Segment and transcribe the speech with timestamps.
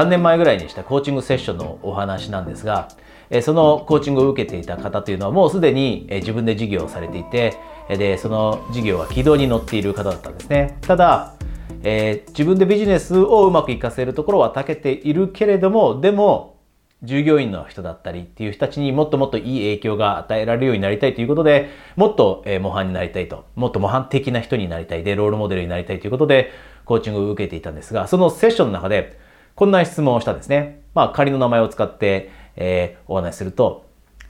[0.00, 2.88] 3年前ぐらいにしたコーチングセッションのお話なんですが、
[3.28, 10.78] えそのコーチングを受けていた方というのはもうすでに自分で事業をされていてでその事業は軌道に乗っている方だったんですね。
[10.80, 11.34] ただ、
[11.82, 16.56] えー、自分でビジネスをうまくいかせるところは長けているけれどもでも
[17.02, 26.50] 従業員の人だったりっていう人たちにもっともっといい影響が与えられるようになりたいということでもっと、え模範になりたいともっと模範的な人になりたいでロールモデルになりたいということで
[26.84, 29.19] コーチングを受けていたんですがそのセッションの中で
[29.60, 30.80] こんな質問をしたんですね。
[30.94, 33.84] まあ仮の名前を使って、えー、お話しすると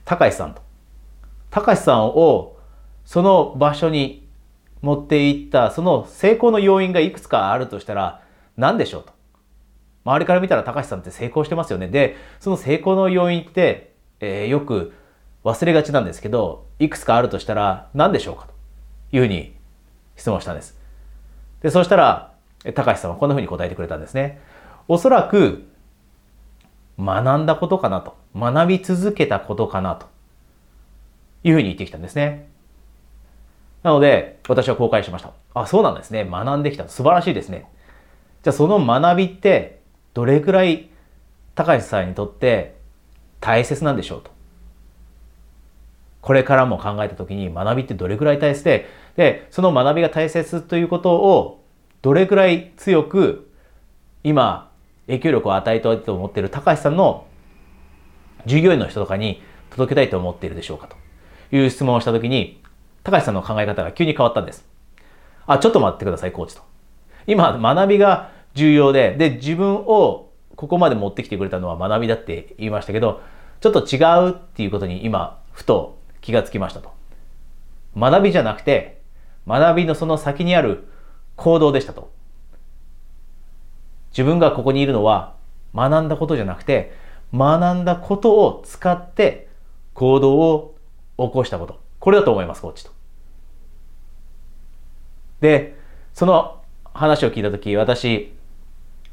[0.04, 0.62] 高橋さんと。
[1.50, 2.56] 高橋さんを
[3.04, 4.26] その場所に
[4.82, 8.24] 持っていったその成功の要因がいくつかあるとしたら
[8.56, 9.12] 何でしょうと。
[10.04, 11.86] 周りから見たら高橋さんって成功してますよね。
[11.86, 14.94] でその成功の要因って、えー、よく
[15.44, 18.54] 忘れがちなんですけどいくつかあるとしたら何でしょうかと。
[19.12, 19.54] いうふうに
[20.16, 20.76] 質問したんです。
[21.62, 22.32] でそしたら
[22.74, 24.40] 高橋さんはこんなふうに答えてくれたんですね。
[24.90, 25.68] おそらく
[26.98, 28.16] 学んだことかなと。
[28.34, 30.08] 学び続けたことかなと。
[31.44, 32.48] いうふうに言ってきたんですね。
[33.84, 35.30] なので私は公開しました。
[35.54, 36.24] あそうなんですね。
[36.28, 36.88] 学んできた。
[36.88, 37.70] 素晴らしいですね。
[38.42, 39.80] じゃあその学びって
[40.12, 40.90] どれくらい
[41.54, 42.74] 高橋さんにとって
[43.38, 44.32] 大切なんでしょうと。
[46.20, 51.64] これからも考えた時に学びってどれくらい大切ででその学びが大切ということを
[52.02, 53.52] どれくらい強く
[54.24, 54.69] 今
[55.10, 57.26] 影響力を与えたいと思っている高橋さんの
[58.46, 60.96] 従業員の人とかに届けたいと思っているでしょうかと
[61.54, 62.62] いう質問をした時に
[63.02, 64.64] 高橋さんの考え方が急に変わったんです。
[65.46, 66.62] あ、ちょっと待ってください、コーチと。
[67.26, 73.22] 今、学びが重要で、で、自分をここまで持ってきてくれたのは学びだって言いましたけど、
[73.60, 76.92] ちょっと違うっていうことに今、ふと気がつきましたと。
[77.96, 79.00] 学びじゃなくて、
[79.46, 80.86] 学びのその先にある
[81.36, 82.12] 行動でしたと。
[84.10, 85.34] 自分がここにいるのは
[85.74, 86.92] 学んだことじゃなくて、
[87.32, 89.48] 学んだことを使って
[89.94, 90.74] 行動を
[91.18, 91.80] 起こしたこと。
[91.98, 92.90] これだと思います、コーチと。
[95.40, 95.76] で、
[96.12, 96.62] その
[96.92, 98.32] 話を聞いたとき、私、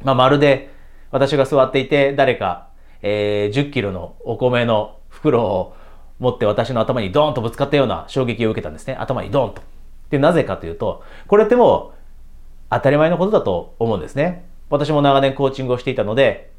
[0.03, 0.71] まあ、まるで
[1.11, 2.69] 私が座っていて、誰か、
[3.01, 5.75] えー、10キロのお米の袋を
[6.19, 8.95] 持って私の頭にドーンとぶつかったような衝撃を受けたんですね。
[8.95, 9.61] 頭にドーンと。
[10.09, 11.97] で、なぜかというと、これってもう
[12.69, 14.45] 当たり前のことだと思うんですね。
[14.69, 16.51] 私も長年コーチングをしていたので、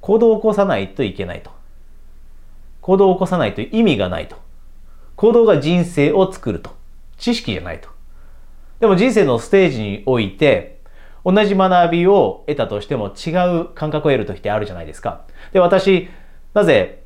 [0.00, 1.50] 行動を起こさないといけないと。
[2.80, 4.36] 行動を起こさないと意味がないと。
[5.16, 6.70] 行動が人生を作ると。
[7.18, 7.88] 知識じゃないと。
[8.78, 10.80] でも人生のステージにおいて、
[11.24, 13.30] 同じ学びを得たとしても違
[13.60, 15.22] う感覚を得る時ってあるじゃないですか。
[15.52, 16.08] で、私、
[16.54, 17.02] なぜ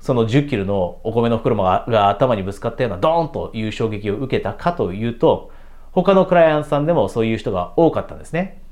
[0.00, 5.50] その10キロのお米の袋が頭にぶつかったようなドーンという衝撃を受けたかというと、
[5.92, 8.62] 他のクライアントさんでもそういう人が多かったんですね。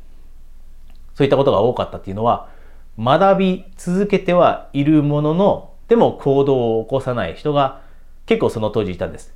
[1.14, 2.48] そういったことが多かったっていうのは、
[2.98, 7.80] 学び続けてはいるものの、でも行動を起こさない人が
[8.26, 9.32] 結構その当時いたんです。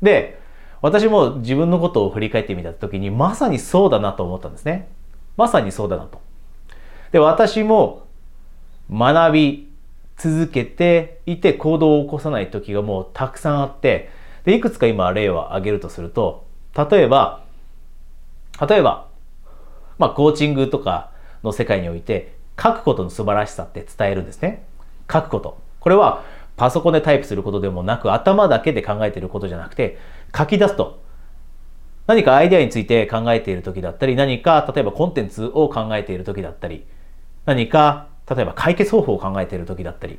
[0.00, 0.40] で、
[0.80, 4.88] 私も自分のことを振り返ってみた時にまさにそうだなと思ったんですね。
[5.36, 6.20] まさにそうだなと。
[7.12, 8.06] で、私も
[8.90, 9.72] 学び
[10.16, 14.10] 続けていて行動を起こさない時がもうたくさんあって、
[14.44, 17.44] で、いくつか今例を挙げるとすると、例えば、
[18.68, 19.06] 例えば、
[19.98, 21.11] まあ、コーチングとか
[21.42, 24.64] の世界において、書くことの素晴らしさって伝えるんですね。
[25.10, 25.58] 書くこと。
[25.80, 26.22] これは
[26.56, 29.98] パソコンでタイプすることでもなく頭だけで考えていることじゃなくて
[30.36, 31.02] 書き出すと
[32.06, 36.84] 何かアイデアについて考えている時だったり何か例えばコンテンツを考えている時だったり
[37.46, 40.18] 何か例えば解決方法を考えている時だったり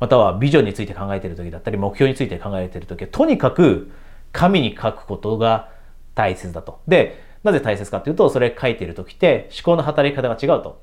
[0.00, 3.90] またはビジョンについて考えている時だったり目標について考えている時はとにかく
[4.32, 5.70] 紙に書くことが
[6.14, 6.80] 大切だと。
[6.88, 10.82] で、なぜ大切かというとそれ書いている時って思考の働き方が違うと。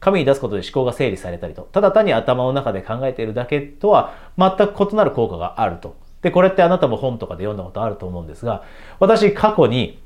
[0.00, 5.94] 紙に出すことで思考が整理されたりと、ただ単に頭の中で考えているだけとは全く異なる効果があると。
[6.22, 8.64] で、これってあなたも本とかで読んだことあると思うんですが、
[8.98, 10.02] 私過去に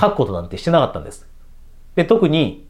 [0.00, 1.28] 書くことなんてしてなかったんです。
[1.96, 2.66] で、特に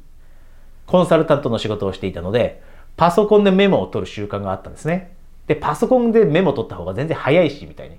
[0.87, 2.63] コンサルタントの仕事をしていたので、
[2.97, 5.15] パソコンでメモを取る習慣があったんですね。
[5.47, 7.99] で、パソコンでメモ取った方が全然早いし、みたいに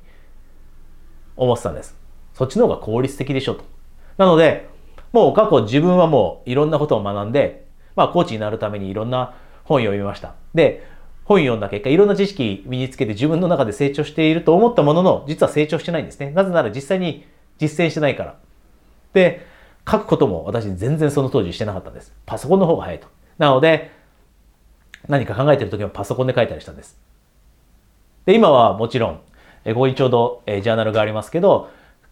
[1.35, 2.00] 思ってたんです。
[2.33, 3.63] そっちの方が効率的でしょと。
[4.17, 4.69] なので、
[5.11, 9.33] もう過去自分はもういろんなことを学んで、まあ、コーチになるためにいろんな
[9.63, 10.35] 本読みました。
[10.53, 10.87] で、
[11.25, 16.31] 本読んだ結果、いろんな知識身につけて自分の中で成長していると思ったものの、実は成長してないんですね。
[16.31, 17.25] なぜなら実際に
[17.59, 18.35] 実践してないから。
[19.13, 19.45] で、
[19.89, 22.13] 書くことも私全然その当時してなかったんです。
[22.25, 23.07] パソコンの方が早いと。
[23.37, 23.91] なので、
[25.07, 26.99] 何か考えてる時もパソコンで書いたりしたんです。
[28.25, 29.15] で、今はもちろん、
[29.65, 31.69] ここにちょうどジャーナルがありますけど、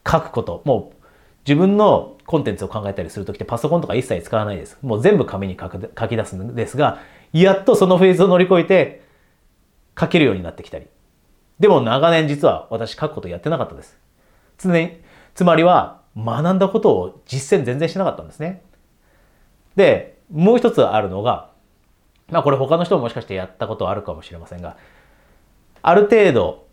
[0.08, 1.06] 書くこと、もう
[1.46, 4.78] 自分のコンテンツを考えたりするときってパソコンとか一切使わないです。
[4.82, 7.00] もう全部紙に書き出すんですが、
[7.34, 9.04] やっとそのフェーズを乗り越えて
[10.00, 10.88] 書けるようになってきたり。
[11.60, 13.98] でも長年実は私書くことやってなかったです。
[14.58, 15.02] 常に、
[15.36, 18.62] つまりは学んだことを実践全然しなかったんですね。
[19.76, 21.50] で、もう一つあるのが、
[22.30, 24.78] まあこれ他の人ももしかしてやったことあるかもしれませんが、
[25.82, 26.68] ある程度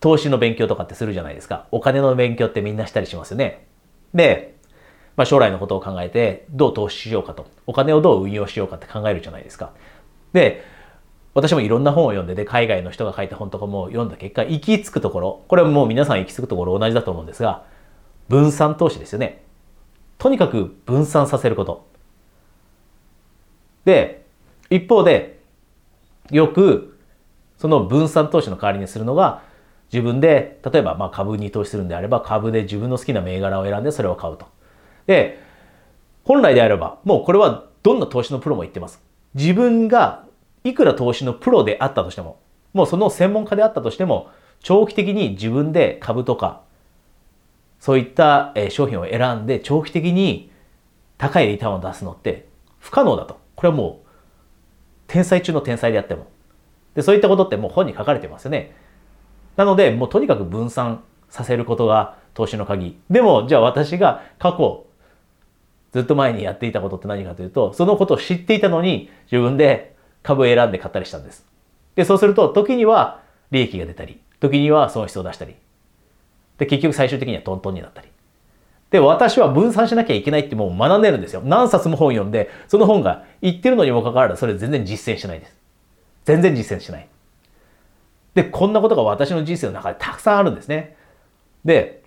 [0.00, 1.66] 投資の勉強とかってするじゃないですか。
[1.70, 3.66] お金の勉強ってみんなしたりしますよね。
[4.14, 4.56] で、
[5.16, 7.46] まあ、将来のことを考えてどう投資しようかと。
[7.66, 9.72] お金をどう運用しようかって考えるじゃないですか。
[10.32, 10.62] で、
[11.34, 17.64] 私もいろんな本を読んでで、海外の人が書いた本とかも読んだ結果、行き着くところ、これはもう皆さん行き着くところ同じだと思うんですが、
[18.28, 19.42] 分散投資ですよね。
[20.18, 21.86] とにかく分散させること。
[23.84, 24.24] で、
[24.70, 25.40] 一方で、
[26.30, 26.98] よく
[27.56, 29.42] その分散投資の代わりにするのが、
[29.92, 34.46] 自分で、例えばま株に投資するんであれば、株で自分の好きな銘柄を選んでそれを買うと。
[35.06, 35.40] で、
[36.24, 39.02] 本来であれば、もうこれはどんな投資のプロも言ってます。
[39.34, 40.24] 自分が
[40.64, 42.40] いくら投資のプロであったとしても、
[42.74, 44.28] もうその専門家であったとしても、
[44.60, 46.62] 長期的に自分で株とか、
[47.80, 50.50] そういった商品を選んで長期的に
[51.16, 52.48] 高いリターンを出すのって
[52.78, 53.38] 不可能だと。
[53.54, 54.08] これはもう
[55.06, 56.26] 天才中の天才であっても。
[56.94, 58.74] で、そういったことってもう本に書かれてますよね。
[59.58, 62.96] なので、もうとにかく分散させることが投資の鍵。
[63.10, 64.86] でも、じゃあ私が過去、
[65.92, 71.44] ずっと前にやっていたことって何かというと、そのことを知っていたのに自分で株を選んで買ったりしたんです。
[71.96, 73.20] で、そうすると、時には
[73.50, 75.56] 利益が出たり、時には損失を出したり。
[76.58, 78.08] で、結局最終的にはトントンになったり。
[78.90, 81.42] で、私は分散しなきゃいけないってもう学んでるんですよ。
[81.44, 85.56] 何冊も本読んで、その本が言ってるのにもかかわらず、それ全然実践しないです。
[86.26, 87.08] 全然実践しない。
[88.38, 90.96] で、こんなことが私の人生の中でたくさんあるんですね。
[91.64, 92.04] で、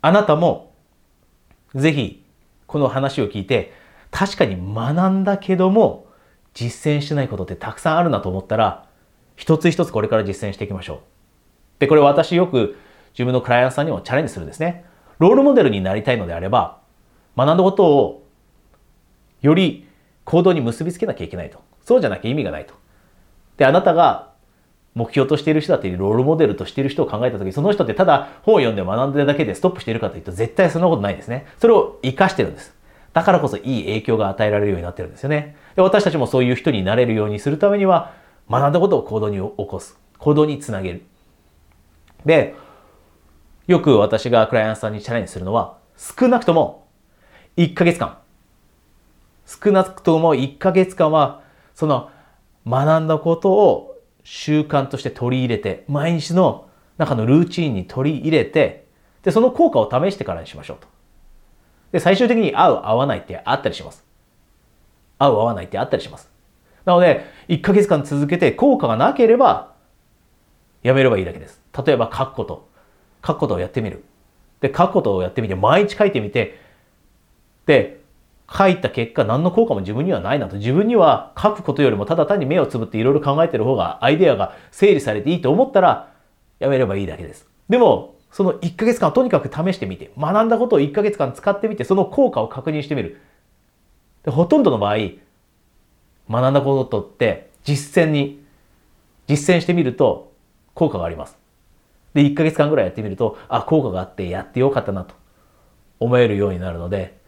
[0.00, 0.72] あなたも、
[1.72, 2.24] ぜひ、
[2.66, 3.72] この話を聞いて、
[4.10, 6.08] 確かに学んだけども、
[6.52, 8.88] 実践してないことってたくさんあるなと思ったら、
[9.36, 10.98] 一つ一つこれから実践していきましょう。
[11.78, 12.76] で、これ私よく
[13.12, 14.84] 自分のクライアントさんにもチャレンジするんですね。
[15.20, 16.80] ロールモデルになりたいのであれば、
[17.36, 18.26] 学んだことを
[19.42, 19.86] より
[20.24, 21.60] 行動に結びつけなきゃいけないと。
[21.84, 22.74] そうじゃなきゃ意味がないと。
[23.58, 24.27] で、あなたが
[24.98, 31.46] 目標としている人だってロールモデルとしている人を考えた時その人ってただ本を読んで学んでるだけでストップしているかというと絶対そんなことないですね。
[31.58, 32.74] それを活かしてるんです。
[33.12, 35.56] だからこそいい影響が与えられるようになってるんですよね。
[35.76, 38.12] で私たちもそういう人になれるようにするためには
[38.50, 39.96] 学んだことを行動に起こす。
[40.18, 41.02] 行動につなげる。
[42.26, 42.56] で、
[43.68, 46.88] よく私がクライアントさんにチャレンジするのは少なくとも
[47.56, 48.18] 1ヶ月間。
[49.46, 51.42] 少なくとも1ヶ月間は
[51.74, 52.10] その
[52.66, 53.97] 学んだことを
[54.30, 58.86] 習慣として取り入れて、毎日の中のルーチンに取り入れて、
[59.22, 60.86] で、その効果を試してからにしましょうと。
[61.92, 64.04] で、最終的に合う、合わないってあったりします。
[65.18, 66.30] 合う、合わないってあったりします。
[66.84, 69.72] なので、1ヶ月間続けて効果がなければ、
[70.82, 71.62] やめればいいだけです。
[71.86, 72.68] 例えば書くこと。
[73.26, 74.04] 書くことをやってみる。
[74.60, 76.60] で、書くことをやってみて、毎日書いてみて、
[77.64, 77.97] で、
[78.50, 86.12] 書いた結果何の効果も自分にはないなと自分には書くことよりもただ単に目をつぶっていろいろ考えてる方がアイデアが整理されていいと思ったら
[86.58, 87.46] やめればいいだけです。
[87.68, 93.20] でもその1ヶ月間とにかく試してみて学んだことを1ヶ月間使ってみてその効果を確認してみる。
[94.24, 94.96] でほとんどの場合
[96.30, 98.42] 学んだことって実践に
[99.26, 100.32] 実践してみると
[100.74, 101.36] 効果があります。
[102.14, 105.14] で1ヶ月間ぐらいやってみるとあ効果があってやってよかったなと
[106.00, 107.18] 思えるようになるので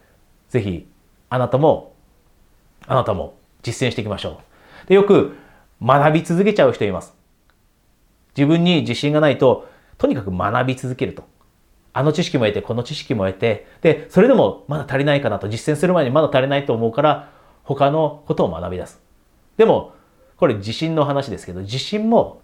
[0.49, 0.90] ぜひ
[1.31, 1.95] あなたも、
[2.85, 4.41] あなたも実践していきましょ
[4.85, 4.87] う。
[4.89, 5.37] でよく
[5.81, 7.15] 学び続けちゃう人います。
[8.35, 11.23] 自分に自信がないと、とにかく学び続けると。
[11.93, 17.29] あの知識も得て、この知識も得て、で、それでもまだ足りないかなと、実践する前にまだ足りないと思うから、
[17.63, 19.01] 他のことを学び出す。
[19.55, 19.93] でも、
[20.35, 22.41] これ自信の話ですけど、自信も、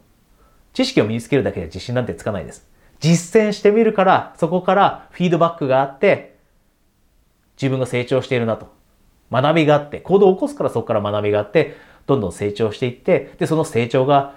[0.72, 2.66] 知識を身につけるだけで自信なんてつかないです。
[3.02, 6.38] 実践してみるから、そこからフィードバックがあって、
[7.62, 8.77] 自分が成長しているなと。
[9.32, 14.36] 学びがあって、行動を起こすからそこから学びがあって、どんどん成長していって、で、その成長が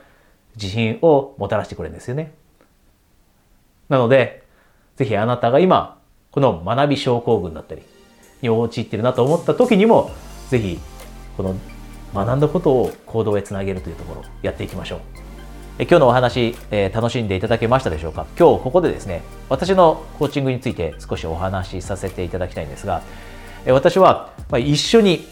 [0.56, 2.32] 自信をもたらしてくれるんですよね。
[3.88, 4.42] なので、
[4.96, 5.98] ぜひあなたが今、
[6.30, 7.82] この学び症候群だったり
[8.42, 10.10] に陥ってるなと思った時にも、
[10.48, 10.80] ぜひ、
[11.36, 11.54] この
[12.14, 15.00] 学んだことを行動へつなげるというところ、やっていきましょう。
[15.78, 18.26] え今日のお話、えー、楽しんでいただけましたでしょうか？
[18.38, 23.02] 今日ここでですね、私のコーチングについて少しお話しさせていただきたいんですが、
[23.66, 25.26] 私は一緒に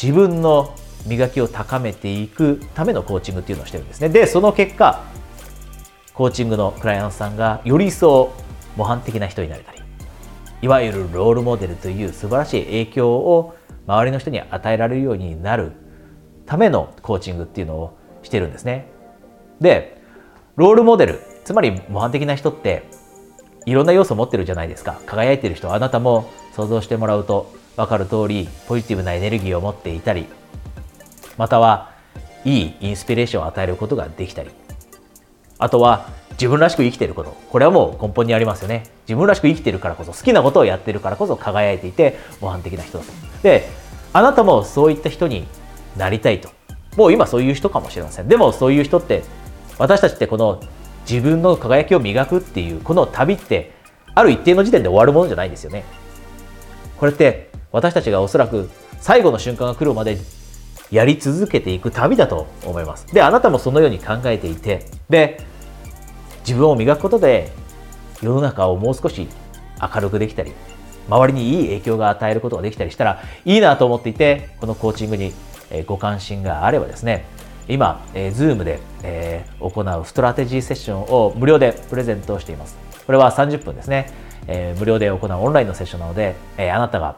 [0.00, 0.74] 自分の
[1.06, 4.08] 磨きを高めていくためのコーチングっていうのをしてるんですね。
[4.08, 5.02] で、その結果、
[6.14, 8.32] コーチングのクライアントさんがより一層
[8.76, 9.78] 模範的な人になれたり、
[10.62, 13.54] いわゆるロールモデルという素晴らしい影響を
[13.86, 15.72] 周りの人に与えられるようになる
[16.46, 18.88] ためのコーチングっていうのをしてるんですね。
[19.60, 20.00] で
[20.56, 22.84] ロールモデルつまり模範的な人って
[23.64, 30.26] いろんな要素を持ってるじゃないですか輝いてる人あなたも想像してもらうと分かる通りポジティブなエネルギーを持っていたり
[31.36, 31.92] または
[32.44, 34.50] いいインスピレーションを与えることができたり。
[35.60, 37.36] あとは自分らしく生きていること。
[37.50, 38.84] これはもう根本にありますよね。
[39.08, 43.12] 自分らしく生きてるからこそ好きなことをやってるからこそ輝いていて模範的な人だと。
[43.42, 43.68] で
[44.12, 45.46] あなたもそういった人に
[45.96, 46.48] なりたいと。
[46.96, 48.28] もう今そういう人かもしれません。
[48.28, 49.22] でもそういう人って
[49.78, 50.60] 私たちってこの
[51.08, 53.74] 自分の輝きを磨くっていうこの旅って
[54.14, 55.84] ある一定の時点で終わるものじゃないんですよね。
[56.98, 58.68] これって私たちがおそらく
[59.00, 60.18] 最後の瞬間が来るまで
[60.90, 63.06] やり続けていく旅だと思います。
[63.12, 65.40] であなたもそのように考えていてで
[66.40, 67.52] 自分を磨くことで
[68.22, 69.28] 世の中をもう少し
[69.80, 70.52] 明るくできたり
[71.08, 75.32] 周りにいい影響が与えることができたりしたらいいなと思っていてこのコーチングに
[75.86, 77.26] ご関心があればですね
[77.68, 82.78] 今、えー、Zoom で、えー、行うストラテジーセッションを無料でプレゼントしています。
[83.06, 84.10] これは30分ですね、
[84.46, 87.16] えー、無料で行うオンラインのセッションなので、えー、あなたが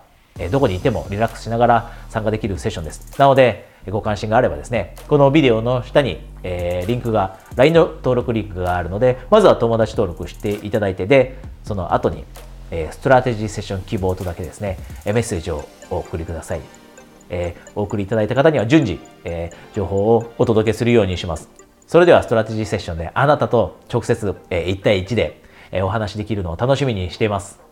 [0.50, 3.18] どこにいてもリラックスしながら参加できるセッションです。
[3.18, 12.24] なので、ご関心があればですね、このビデオの下に、えー、リンクが、LINE の登録リンクがあるので、まずは友達登録していただいて、で、その後に、
[12.70, 16.60] えー、ストラテジーセッション希望とだけですね、メッセージをお送りください。
[17.30, 21.48] えー、お送りいただいた方には順次、えー、情報をお届けするようにします。
[21.86, 25.40] それではストラテジーセッションであなたと直接、えー、1対1で、
[25.72, 27.69] お話しできるのを楽しみにしています。